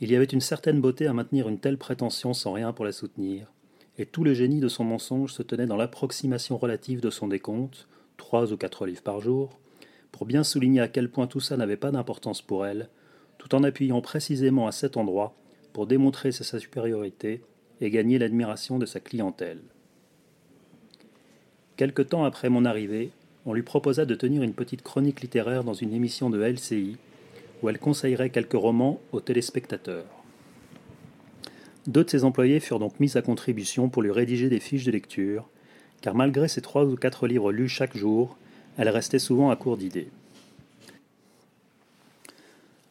Il 0.00 0.10
y 0.10 0.16
avait 0.16 0.24
une 0.24 0.40
certaine 0.40 0.80
beauté 0.80 1.06
à 1.06 1.12
maintenir 1.12 1.48
une 1.48 1.60
telle 1.60 1.78
prétention 1.78 2.34
sans 2.34 2.52
rien 2.52 2.72
pour 2.72 2.84
la 2.84 2.90
soutenir, 2.90 3.52
et 3.96 4.06
tout 4.06 4.24
le 4.24 4.34
génie 4.34 4.58
de 4.58 4.66
son 4.66 4.82
mensonge 4.82 5.32
se 5.32 5.44
tenait 5.44 5.66
dans 5.66 5.76
l'approximation 5.76 6.58
relative 6.58 7.00
de 7.00 7.10
son 7.10 7.28
décompte, 7.28 7.86
trois 8.16 8.52
ou 8.52 8.56
quatre 8.56 8.86
livres 8.86 9.02
par 9.02 9.20
jour, 9.20 9.60
pour 10.10 10.26
bien 10.26 10.42
souligner 10.42 10.80
à 10.80 10.88
quel 10.88 11.12
point 11.12 11.28
tout 11.28 11.38
ça 11.38 11.56
n'avait 11.56 11.76
pas 11.76 11.92
d'importance 11.92 12.42
pour 12.42 12.66
elle, 12.66 12.88
tout 13.38 13.54
en 13.54 13.62
appuyant 13.62 14.00
précisément 14.00 14.66
à 14.66 14.72
cet 14.72 14.96
endroit 14.96 15.36
pour 15.72 15.86
démontrer 15.86 16.32
sa 16.32 16.58
supériorité 16.58 17.44
et 17.80 17.90
gagner 17.90 18.18
l'admiration 18.18 18.80
de 18.80 18.86
sa 18.86 18.98
clientèle. 18.98 19.62
Quelque 21.76 22.00
temps 22.00 22.24
après 22.24 22.48
mon 22.48 22.64
arrivée, 22.64 23.10
on 23.44 23.52
lui 23.52 23.62
proposa 23.62 24.06
de 24.06 24.14
tenir 24.14 24.42
une 24.42 24.54
petite 24.54 24.82
chronique 24.82 25.20
littéraire 25.20 25.62
dans 25.62 25.74
une 25.74 25.92
émission 25.92 26.30
de 26.30 26.42
LCI, 26.42 26.96
où 27.62 27.68
elle 27.68 27.78
conseillerait 27.78 28.30
quelques 28.30 28.54
romans 28.54 28.98
aux 29.12 29.20
téléspectateurs. 29.20 30.06
Deux 31.86 32.04
de 32.04 32.10
ses 32.10 32.24
employés 32.24 32.60
furent 32.60 32.78
donc 32.78 32.98
mis 32.98 33.16
à 33.16 33.22
contribution 33.22 33.90
pour 33.90 34.02
lui 34.02 34.10
rédiger 34.10 34.48
des 34.48 34.58
fiches 34.58 34.84
de 34.84 34.90
lecture, 34.90 35.48
car 36.00 36.14
malgré 36.14 36.48
ses 36.48 36.62
trois 36.62 36.84
ou 36.84 36.96
quatre 36.96 37.26
livres 37.26 37.52
lus 37.52 37.68
chaque 37.68 37.96
jour, 37.96 38.38
elle 38.78 38.88
restait 38.88 39.18
souvent 39.18 39.50
à 39.50 39.56
court 39.56 39.76
d'idées. 39.76 40.08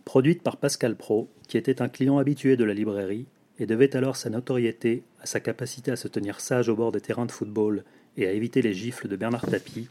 Produite 0.05 0.43
par 0.43 0.57
Pascal 0.57 0.95
Pro, 0.95 1.27
qui 1.47 1.57
était 1.57 1.81
un 1.81 1.89
client 1.89 2.19
habitué 2.19 2.55
de 2.55 2.63
la 2.63 2.75
librairie, 2.75 3.25
et 3.57 3.65
devait 3.65 3.95
alors 3.95 4.15
sa 4.15 4.29
notoriété 4.29 5.03
à 5.21 5.25
sa 5.25 5.39
capacité 5.39 5.89
à 5.89 5.95
se 5.95 6.07
tenir 6.07 6.39
sage 6.39 6.69
au 6.69 6.75
bord 6.75 6.91
des 6.91 7.01
terrains 7.01 7.25
de 7.25 7.31
football 7.31 7.83
et 8.17 8.27
à 8.27 8.31
éviter 8.31 8.61
les 8.61 8.73
gifles 8.73 9.07
de 9.07 9.15
Bernard 9.15 9.45
Tapie, 9.45 9.87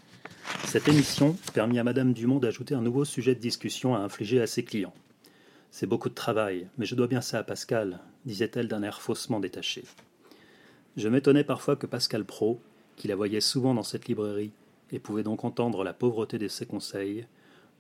cette 0.65 0.89
émission 0.89 1.37
permit 1.53 1.79
à 1.79 1.85
Madame 1.85 2.13
Dumont 2.13 2.39
d'ajouter 2.39 2.75
un 2.75 2.81
nouveau 2.81 3.05
sujet 3.05 3.35
de 3.35 3.41
discussion 3.41 3.95
à 3.95 4.01
infliger 4.01 4.41
à 4.41 4.47
ses 4.47 4.65
clients. 4.65 4.95
C'est 5.71 5.87
beaucoup 5.87 6.09
de 6.09 6.15
travail, 6.15 6.69
mais 6.79 6.87
je 6.87 6.95
dois 6.95 7.07
bien 7.07 7.21
ça 7.21 7.39
à 7.39 7.43
Pascal, 7.43 8.01
disait-elle 8.25 8.69
d'un 8.69 8.83
air 8.83 9.01
faussement 9.01 9.41
détaché. 9.41 9.85
Je 10.97 11.09
m'étonnais 11.09 11.45
parfois 11.45 11.77
que 11.77 11.87
Pascal 11.87 12.25
Pro, 12.25 12.61
qui 12.97 13.09
la 13.09 13.17
voyait 13.17 13.41
souvent 13.41 13.75
dans 13.75 13.83
cette 13.83 14.07
librairie 14.07 14.53
et 14.93 14.99
pouvait 14.99 15.23
donc 15.23 15.45
entendre 15.45 15.83
la 15.83 15.93
pauvreté 15.93 16.39
de 16.39 16.49
ses 16.49 16.67
conseils, 16.67 17.27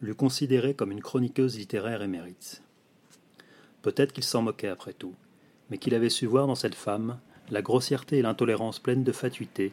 l'eût 0.01 0.15
considérée 0.15 0.75
comme 0.75 0.93
une 0.93 1.03
chroniqueuse 1.03 1.57
littéraire 1.57 2.03
émérite. 2.03 2.63
Peut-être 3.83 4.13
qu'il 4.13 4.25
s'en 4.25 4.43
moquait 4.43 4.69
après 4.69 4.93
tout, 4.93 5.15
mais 5.71 5.79
qu'il 5.79 5.95
avait 5.95 6.11
su 6.11 6.27
voir 6.27 6.47
dans 6.47 6.55
cette 6.55 6.75
femme 6.75 7.19
la 7.51 7.63
grossièreté 7.63 8.19
et 8.19 8.23
l'intolérance 8.23 8.79
pleine 8.79 9.05
de 9.05 9.13
fatuité 9.13 9.73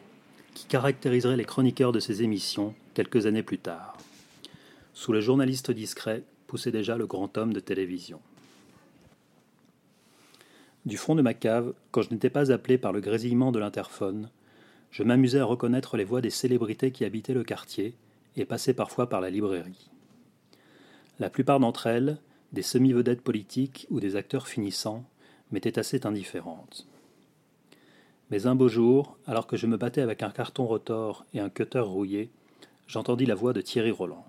qui 0.54 0.66
caractériserait 0.66 1.36
les 1.36 1.44
chroniqueurs 1.44 1.92
de 1.92 2.00
ces 2.00 2.22
émissions 2.22 2.74
quelques 2.94 3.26
années 3.26 3.42
plus 3.42 3.58
tard. 3.58 3.96
Sous 4.94 5.12
le 5.12 5.20
journaliste 5.20 5.70
discret 5.70 6.22
poussait 6.46 6.70
déjà 6.70 6.96
le 6.96 7.06
grand 7.06 7.36
homme 7.38 7.52
de 7.52 7.60
télévision. 7.60 8.20
Du 10.84 10.96
fond 10.96 11.14
de 11.14 11.22
ma 11.22 11.34
cave, 11.34 11.74
quand 11.90 12.02
je 12.02 12.10
n'étais 12.10 12.30
pas 12.30 12.50
appelé 12.50 12.76
par 12.76 12.92
le 12.92 13.00
grésillement 13.00 13.52
de 13.52 13.58
l'interphone, 13.58 14.28
je 14.90 15.02
m'amusais 15.02 15.38
à 15.38 15.44
reconnaître 15.44 15.96
les 15.96 16.04
voix 16.04 16.20
des 16.20 16.30
célébrités 16.30 16.90
qui 16.90 17.04
habitaient 17.04 17.34
le 17.34 17.44
quartier 17.44 17.94
et 18.36 18.44
passaient 18.44 18.74
parfois 18.74 19.08
par 19.08 19.20
la 19.20 19.30
librairie. 19.30 19.90
La 21.18 21.30
plupart 21.30 21.60
d'entre 21.60 21.86
elles, 21.86 22.18
des 22.52 22.62
semi-vedettes 22.62 23.22
politiques 23.22 23.86
ou 23.90 24.00
des 24.00 24.16
acteurs 24.16 24.48
finissants, 24.48 25.04
m'étaient 25.50 25.78
assez 25.78 26.04
indifférentes. 26.04 26.86
Mais 28.32 28.46
un 28.46 28.54
beau 28.54 28.68
jour, 28.68 29.18
alors 29.26 29.46
que 29.46 29.58
je 29.58 29.66
me 29.66 29.76
battais 29.76 30.00
avec 30.00 30.22
un 30.22 30.30
carton 30.30 30.64
rotor 30.64 31.26
et 31.34 31.40
un 31.40 31.50
cutter 31.50 31.80
rouillé, 31.80 32.30
j'entendis 32.86 33.26
la 33.26 33.34
voix 33.34 33.52
de 33.52 33.60
Thierry 33.60 33.90
Roland. 33.90 34.24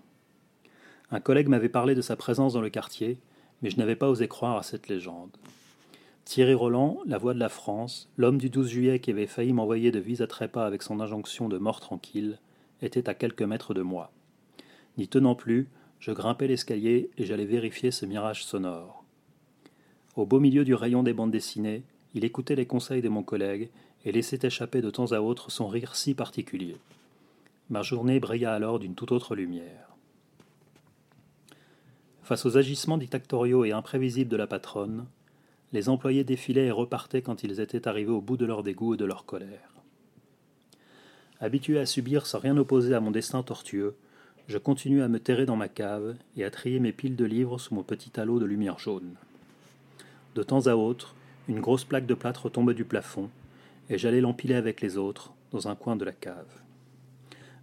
Un 1.09 1.21
collègue 1.21 1.47
m'avait 1.47 1.69
parlé 1.69 1.95
de 1.95 2.01
sa 2.01 2.17
présence 2.17 2.51
dans 2.51 2.59
le 2.59 2.69
quartier, 2.69 3.17
mais 3.61 3.69
je 3.69 3.77
n'avais 3.77 3.95
pas 3.95 4.09
osé 4.09 4.27
croire 4.27 4.57
à 4.57 4.63
cette 4.63 4.89
légende. 4.89 5.29
Thierry 6.25 6.53
Roland, 6.53 6.99
la 7.05 7.17
voix 7.17 7.33
de 7.33 7.39
la 7.39 7.47
France, 7.47 8.09
l'homme 8.17 8.39
du 8.39 8.49
12 8.49 8.67
juillet 8.67 8.99
qui 8.99 9.11
avait 9.11 9.25
failli 9.25 9.53
m'envoyer 9.53 9.89
de 9.89 9.99
vis 9.99 10.19
à 10.19 10.27
trépas 10.27 10.65
avec 10.65 10.83
son 10.83 10.99
injonction 10.99 11.47
de 11.47 11.57
mort 11.57 11.79
tranquille, 11.79 12.39
était 12.81 13.07
à 13.07 13.13
quelques 13.13 13.43
mètres 13.43 13.73
de 13.73 13.83
moi. 13.83 14.11
N'y 14.97 15.07
tenant 15.07 15.35
plus, 15.35 15.69
je 16.01 16.11
grimpais 16.11 16.47
l'escalier 16.47 17.09
et 17.17 17.25
j'allais 17.25 17.45
vérifier 17.45 17.91
ce 17.91 18.05
mirage 18.05 18.43
sonore. 18.43 19.05
Au 20.17 20.25
beau 20.25 20.41
milieu 20.41 20.65
du 20.65 20.73
rayon 20.75 21.03
des 21.03 21.13
bandes 21.13 21.31
dessinées, 21.31 21.83
il 22.13 22.25
écoutait 22.25 22.57
les 22.57 22.65
conseils 22.65 23.01
de 23.01 23.07
mon 23.09 23.23
collègue 23.23 23.69
et 24.05 24.11
laissait 24.11 24.39
échapper 24.43 24.81
de 24.81 24.89
temps 24.89 25.11
à 25.11 25.19
autre 25.19 25.51
son 25.51 25.67
rire 25.67 25.95
si 25.95 26.13
particulier. 26.13 26.77
Ma 27.69 27.81
journée 27.81 28.19
brilla 28.19 28.53
alors 28.53 28.79
d'une 28.79 28.95
toute 28.95 29.11
autre 29.11 29.35
lumière. 29.35 29.89
Face 32.23 32.45
aux 32.45 32.57
agissements 32.57 32.97
dictatoriaux 32.97 33.65
et 33.65 33.71
imprévisibles 33.71 34.29
de 34.29 34.37
la 34.37 34.47
patronne, 34.47 35.05
les 35.73 35.89
employés 35.89 36.23
défilaient 36.23 36.67
et 36.67 36.71
repartaient 36.71 37.21
quand 37.21 37.43
ils 37.43 37.59
étaient 37.59 37.87
arrivés 37.87 38.11
au 38.11 38.21
bout 38.21 38.37
de 38.37 38.45
leur 38.45 38.63
dégoût 38.63 38.93
et 38.93 38.97
de 38.97 39.05
leur 39.05 39.25
colère. 39.25 39.71
Habitué 41.41 41.79
à 41.79 41.85
subir 41.85 42.25
sans 42.25 42.39
rien 42.39 42.55
opposer 42.57 42.93
à 42.93 42.99
mon 42.99 43.11
destin 43.11 43.43
tortueux, 43.43 43.95
je 44.47 44.57
continuais 44.57 45.01
à 45.01 45.07
me 45.07 45.19
terrer 45.19 45.45
dans 45.45 45.55
ma 45.55 45.67
cave 45.67 46.15
et 46.37 46.43
à 46.43 46.51
trier 46.51 46.79
mes 46.79 46.91
piles 46.91 47.15
de 47.15 47.25
livres 47.25 47.59
sous 47.59 47.75
mon 47.75 47.83
petit 47.83 48.17
halo 48.19 48.39
de 48.39 48.45
lumière 48.45 48.79
jaune. 48.79 49.15
De 50.35 50.43
temps 50.43 50.67
à 50.67 50.75
autre, 50.75 51.15
une 51.47 51.59
grosse 51.59 51.83
plaque 51.83 52.05
de 52.05 52.13
plâtre 52.13 52.49
tombait 52.49 52.73
du 52.73 52.85
plafond, 52.85 53.29
et 53.89 53.97
j'allais 53.97 54.21
l'empiler 54.21 54.55
avec 54.55 54.81
les 54.81 54.97
autres 54.97 55.33
dans 55.51 55.67
un 55.67 55.75
coin 55.75 55.95
de 55.95 56.05
la 56.05 56.11
cave. 56.11 56.61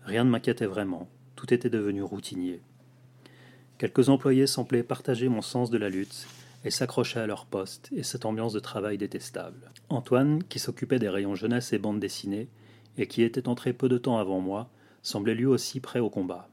Rien 0.05 0.25
ne 0.25 0.31
m'inquiétait 0.31 0.67
vraiment, 0.67 1.09
tout 1.37 1.53
était 1.53 1.71
devenu 1.71 2.03
routinier. 2.03 2.61
Quelques 3.79 4.09
employés 4.09 4.47
semblaient 4.47 4.83
partager 4.83 5.29
mon 5.29 5.43
sens 5.43 5.71
de 5.71 5.79
la 5.79 5.89
lutte 5.89 6.27
et 6.65 6.71
s'accrochaient 6.71 7.21
à 7.21 7.27
leur 7.27 7.47
poste 7.47 7.89
et 7.97 8.03
cette 8.03 8.27
ambiance 8.27 8.53
de 8.53 8.61
travail 8.61 8.99
détestable. 8.99 9.71
Antoine, 9.89 10.45
qui 10.45 10.59
s'occupait 10.59 10.99
des 10.99 11.09
rayons 11.09 11.35
jeunesse 11.35 11.73
et 11.73 11.79
bande 11.79 12.01
dessinée, 12.01 12.49
et 12.99 13.07
qui 13.07 13.23
était 13.23 13.49
entré 13.49 13.73
peu 13.73 13.89
de 13.89 13.99
temps 13.99 14.19
avant 14.19 14.41
moi, 14.41 14.69
semblait 15.03 15.35
lui 15.35 15.47
aussi 15.47 15.81
prêt 15.81 16.01
au 16.01 16.11
combat. 16.11 16.49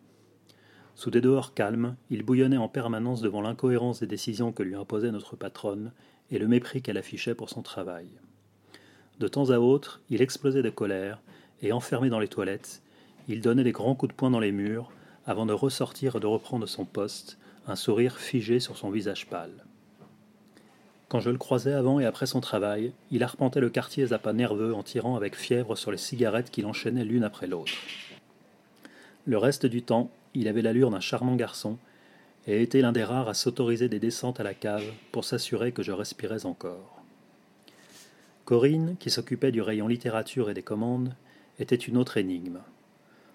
Sous 0.96 1.12
des 1.12 1.22
dehors 1.22 1.54
calmes, 1.54 1.96
il 2.10 2.24
bouillonnait 2.24 2.58
en 2.58 2.70
permanence 2.70 3.22
devant 3.22 3.42
l'incohérence 3.42 4.00
des 4.00 4.08
décisions 4.08 4.52
que 4.52 4.64
lui 4.64 4.76
imposait 4.76 5.12
notre 5.12 5.36
patronne 5.36 5.92
et 6.32 6.40
le 6.40 6.48
mépris 6.48 6.82
qu'elle 6.82 6.98
affichait 6.98 7.36
pour 7.36 7.50
son 7.50 7.62
travail. 7.62 8.08
De 9.20 9.28
temps 9.28 9.50
à 9.50 9.58
autre, 9.58 10.02
il 10.10 10.22
explosait 10.22 10.62
de 10.62 10.70
colère, 10.70 11.20
et 11.62 11.72
enfermé 11.72 12.10
dans 12.10 12.20
les 12.20 12.28
toilettes, 12.28 12.82
il 13.28 13.42
donnait 13.42 13.64
des 13.64 13.72
grands 13.72 13.96
coups 13.96 14.12
de 14.12 14.18
poing 14.18 14.30
dans 14.30 14.40
les 14.40 14.52
murs, 14.52 14.92
avant 15.26 15.46
de 15.46 15.54
ressortir 15.54 16.16
et 16.16 16.20
de 16.20 16.28
reprendre 16.28 16.68
son 16.68 16.86
poste, 16.86 17.38
un 17.68 17.76
sourire 17.76 18.18
figé 18.18 18.60
sur 18.60 18.78
son 18.78 18.90
visage 18.90 19.28
pâle. 19.28 19.66
Quand 21.10 21.20
je 21.20 21.30
le 21.30 21.38
croisais 21.38 21.74
avant 21.74 22.00
et 22.00 22.06
après 22.06 22.26
son 22.26 22.42
travail, 22.42 22.92
il 23.12 23.24
arpentait 23.24 23.60
le 23.60 23.70
quartier 23.70 24.12
à 24.14 24.20
pas 24.20 24.34
nerveux 24.34 24.74
en 24.74 24.84
tirant 24.84 25.16
avec 25.16 25.36
fièvre 25.36 25.76
sur 25.76 25.92
les 25.92 25.98
cigarettes 25.98 26.52
qu'il 26.52 26.66
enchaînait 26.66 27.06
l'une 27.06 27.24
après 27.24 27.48
l'autre. 27.48 27.72
Le 29.26 29.38
reste 29.38 29.66
du 29.66 29.84
temps, 29.84 30.12
il 30.34 30.48
avait 30.48 30.62
l'allure 30.62 30.92
d'un 30.92 31.00
charmant 31.00 31.36
garçon 31.36 31.78
et 32.46 32.62
était 32.62 32.82
l'un 32.82 32.92
des 32.92 33.04
rares 33.04 33.30
à 33.30 33.34
s'autoriser 33.34 33.90
des 33.90 34.00
descentes 34.00 34.40
à 34.40 34.44
la 34.44 34.54
cave 34.54 34.86
pour 35.12 35.26
s'assurer 35.26 35.72
que 35.72 35.84
je 35.84 35.92
respirais 35.92 36.46
encore. 36.46 36.97
Corinne, 38.48 38.96
qui 38.98 39.10
s'occupait 39.10 39.52
du 39.52 39.62
rayon 39.62 39.90
littérature 39.90 40.50
et 40.50 40.54
des 40.54 40.64
commandes, 40.64 41.14
était 41.60 41.76
une 41.76 41.98
autre 41.98 42.16
énigme. 42.16 42.62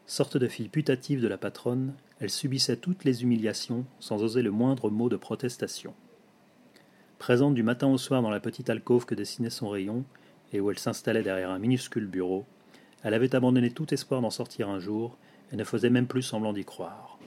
Sorte 0.07 0.39
de 0.39 0.49
fille 0.49 0.71
putative 0.71 1.21
de 1.21 1.29
la 1.29 1.37
patronne, 1.37 1.93
elle 2.19 2.31
subissait 2.31 2.79
toutes 2.79 3.05
les 3.05 3.23
humiliations 3.23 3.85
sans 4.01 4.23
oser 4.23 4.41
le 4.41 4.51
moindre 4.51 4.89
mot 4.89 5.11
de 5.11 5.19
protestation. 5.19 5.93
Présente 7.19 7.55
du 7.55 7.63
matin 7.63 7.89
au 7.89 7.99
soir 7.99 8.23
dans 8.23 8.31
la 8.31 8.41
petite 8.41 8.71
alcôve 8.71 9.05
que 9.05 9.15
dessinait 9.15 9.51
son 9.51 9.69
rayon, 9.69 10.07
et 10.51 10.61
où 10.61 10.71
elle 10.71 10.79
s'installait 10.79 11.23
derrière 11.23 11.51
un 11.51 11.59
minuscule 11.59 12.07
bureau, 12.07 12.47
elle 13.03 13.13
avait 13.13 13.35
abandonné 13.35 13.71
tout 13.71 13.93
espoir 13.93 14.23
d'en 14.23 14.31
sortir 14.31 14.71
un 14.71 14.79
jour, 14.79 15.19
et 15.53 15.57
ne 15.57 15.65
faisait 15.65 15.91
même 15.91 16.07
plus 16.07 16.23
semblant 16.23 16.55
d'y 16.55 16.65
croire. 16.65 17.19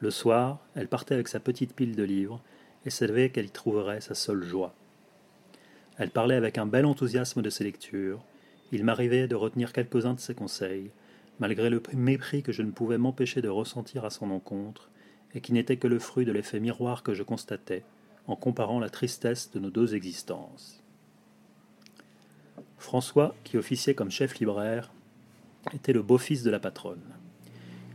Le 0.00 0.10
soir, 0.10 0.58
elle 0.74 0.88
partait 0.88 1.14
avec 1.14 1.28
sa 1.28 1.38
petite 1.38 1.72
pile 1.72 1.94
de 1.94 2.02
livres, 2.02 2.42
et 2.84 2.90
savait 2.90 3.30
qu'elle 3.30 3.46
y 3.46 3.50
trouverait 3.50 4.00
sa 4.00 4.16
seule 4.16 4.42
joie. 4.42 4.74
Elle 5.98 6.10
parlait 6.10 6.34
avec 6.34 6.58
un 6.58 6.66
bel 6.66 6.84
enthousiasme 6.84 7.42
de 7.42 7.50
ses 7.50 7.64
lectures, 7.64 8.22
il 8.72 8.84
m'arrivait 8.84 9.28
de 9.28 9.34
retenir 9.34 9.72
quelques-uns 9.72 10.14
de 10.14 10.20
ses 10.20 10.34
conseils, 10.34 10.90
malgré 11.38 11.70
le 11.70 11.82
mépris 11.94 12.42
que 12.42 12.52
je 12.52 12.62
ne 12.62 12.70
pouvais 12.70 12.98
m'empêcher 12.98 13.40
de 13.40 13.48
ressentir 13.48 14.04
à 14.04 14.10
son 14.10 14.30
encontre, 14.30 14.90
et 15.34 15.40
qui 15.40 15.52
n'était 15.52 15.76
que 15.76 15.86
le 15.86 15.98
fruit 15.98 16.24
de 16.24 16.32
l'effet 16.32 16.60
miroir 16.60 17.02
que 17.02 17.14
je 17.14 17.22
constatais, 17.22 17.84
en 18.26 18.36
comparant 18.36 18.80
la 18.80 18.90
tristesse 18.90 19.50
de 19.52 19.60
nos 19.60 19.70
deux 19.70 19.94
existences. 19.94 20.82
François, 22.78 23.34
qui 23.44 23.56
officiait 23.56 23.94
comme 23.94 24.10
chef 24.10 24.38
libraire, 24.38 24.90
était 25.72 25.92
le 25.92 26.02
beau-fils 26.02 26.42
de 26.42 26.50
la 26.50 26.60
patronne. 26.60 27.14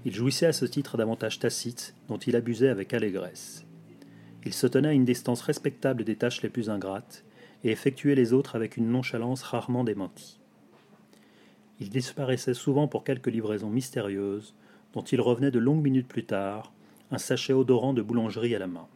Il 0.05 0.13
jouissait 0.13 0.47
à 0.47 0.53
ce 0.53 0.65
titre 0.65 0.97
d'avantages 0.97 1.39
tacites 1.39 1.93
dont 2.07 2.17
il 2.17 2.35
abusait 2.35 2.69
avec 2.69 2.93
allégresse. 2.93 3.65
Il 4.45 4.53
se 4.53 4.67
tenait 4.67 4.89
à 4.89 4.93
une 4.93 5.05
distance 5.05 5.41
respectable 5.41 6.03
des 6.03 6.15
tâches 6.15 6.41
les 6.41 6.49
plus 6.49 6.69
ingrates 6.69 7.23
et 7.63 7.71
effectuait 7.71 8.15
les 8.15 8.33
autres 8.33 8.55
avec 8.55 8.77
une 8.77 8.89
nonchalance 8.89 9.43
rarement 9.43 9.83
démentie. 9.83 10.39
Il 11.79 11.89
disparaissait 11.89 12.53
souvent 12.53 12.87
pour 12.87 13.03
quelques 13.03 13.27
livraisons 13.27 13.69
mystérieuses 13.69 14.53
dont 14.93 15.01
il 15.01 15.21
revenait 15.21 15.51
de 15.51 15.59
longues 15.59 15.83
minutes 15.83 16.07
plus 16.07 16.25
tard, 16.25 16.71
un 17.11 17.17
sachet 17.17 17.53
odorant 17.53 17.93
de 17.93 18.01
boulangerie 18.01 18.55
à 18.55 18.59
la 18.59 18.67
main. 18.67 18.87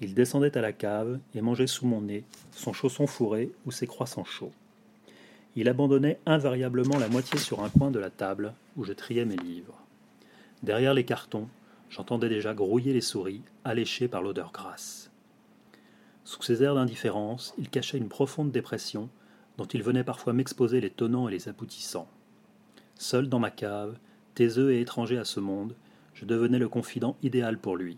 Il 0.00 0.14
descendait 0.14 0.56
à 0.56 0.60
la 0.60 0.72
cave 0.72 1.18
et 1.34 1.40
mangeait 1.40 1.66
sous 1.66 1.86
mon 1.86 2.02
nez 2.02 2.24
son 2.52 2.72
chausson 2.72 3.06
fourré 3.06 3.50
ou 3.66 3.72
ses 3.72 3.86
croissants 3.86 4.24
chauds. 4.24 4.52
Il 5.56 5.68
abandonnait 5.68 6.20
invariablement 6.26 6.98
la 6.98 7.08
moitié 7.08 7.38
sur 7.38 7.64
un 7.64 7.68
coin 7.68 7.90
de 7.90 7.98
la 7.98 8.10
table 8.10 8.54
où 8.76 8.84
je 8.84 8.92
triais 8.92 9.24
mes 9.24 9.36
livres. 9.36 9.82
Derrière 10.62 10.94
les 10.94 11.04
cartons, 11.04 11.48
j'entendais 11.90 12.28
déjà 12.28 12.54
grouiller 12.54 12.92
les 12.92 13.00
souris, 13.00 13.42
alléchées 13.64 14.08
par 14.08 14.22
l'odeur 14.22 14.52
grasse. 14.52 15.10
Sous 16.28 16.42
ses 16.42 16.62
airs 16.62 16.74
d'indifférence, 16.74 17.54
il 17.56 17.70
cachait 17.70 17.96
une 17.96 18.10
profonde 18.10 18.52
dépression 18.52 19.08
dont 19.56 19.64
il 19.64 19.82
venait 19.82 20.04
parfois 20.04 20.34
m'exposer 20.34 20.78
les 20.78 20.90
tenants 20.90 21.26
et 21.26 21.32
les 21.32 21.48
aboutissants. 21.48 22.06
Seul 22.96 23.30
dans 23.30 23.38
ma 23.38 23.50
cave, 23.50 23.96
taiseux 24.34 24.74
et 24.74 24.82
étranger 24.82 25.16
à 25.16 25.24
ce 25.24 25.40
monde, 25.40 25.74
je 26.12 26.26
devenais 26.26 26.58
le 26.58 26.68
confident 26.68 27.16
idéal 27.22 27.56
pour 27.56 27.78
lui. 27.78 27.96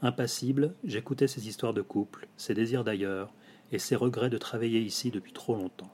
Impassible, 0.00 0.74
j'écoutais 0.84 1.28
ses 1.28 1.46
histoires 1.46 1.74
de 1.74 1.82
couple, 1.82 2.28
ses 2.38 2.54
désirs 2.54 2.82
d'ailleurs, 2.82 3.30
et 3.72 3.78
ses 3.78 3.94
regrets 3.94 4.30
de 4.30 4.38
travailler 4.38 4.80
ici 4.80 5.10
depuis 5.10 5.34
trop 5.34 5.54
longtemps. 5.54 5.92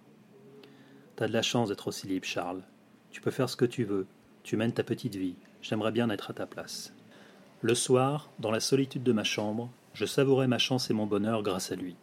T'as 1.16 1.26
de 1.26 1.32
la 1.32 1.42
chance 1.42 1.70
d'être 1.70 1.88
aussi 1.88 2.06
libre, 2.06 2.26
Charles. 2.26 2.62
Tu 3.10 3.20
peux 3.20 3.32
faire 3.32 3.50
ce 3.50 3.56
que 3.56 3.64
tu 3.64 3.82
veux. 3.82 4.06
Tu 4.44 4.56
mènes 4.56 4.72
ta 4.72 4.84
petite 4.84 5.16
vie. 5.16 5.34
J'aimerais 5.62 5.90
bien 5.90 6.10
être 6.10 6.30
à 6.30 6.34
ta 6.34 6.46
place. 6.46 6.94
Le 7.60 7.74
soir, 7.74 8.30
dans 8.38 8.52
la 8.52 8.60
solitude 8.60 9.02
de 9.02 9.12
ma 9.12 9.24
chambre, 9.24 9.68
je 9.94 10.06
savourais 10.06 10.46
ma 10.46 10.58
chance 10.58 10.90
et 10.90 10.94
mon 10.94 11.06
bonheur 11.06 11.42
grâce 11.42 11.72
à 11.72 11.76
lui. 11.76 11.96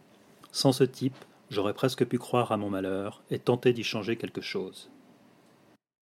Sans 0.51 0.71
ce 0.71 0.83
type, 0.83 1.17
j'aurais 1.49 1.73
presque 1.73 2.05
pu 2.05 2.17
croire 2.17 2.51
à 2.51 2.57
mon 2.57 2.69
malheur 2.69 3.21
et 3.29 3.39
tenter 3.39 3.73
d'y 3.73 3.83
changer 3.83 4.17
quelque 4.17 4.41
chose. 4.41 4.89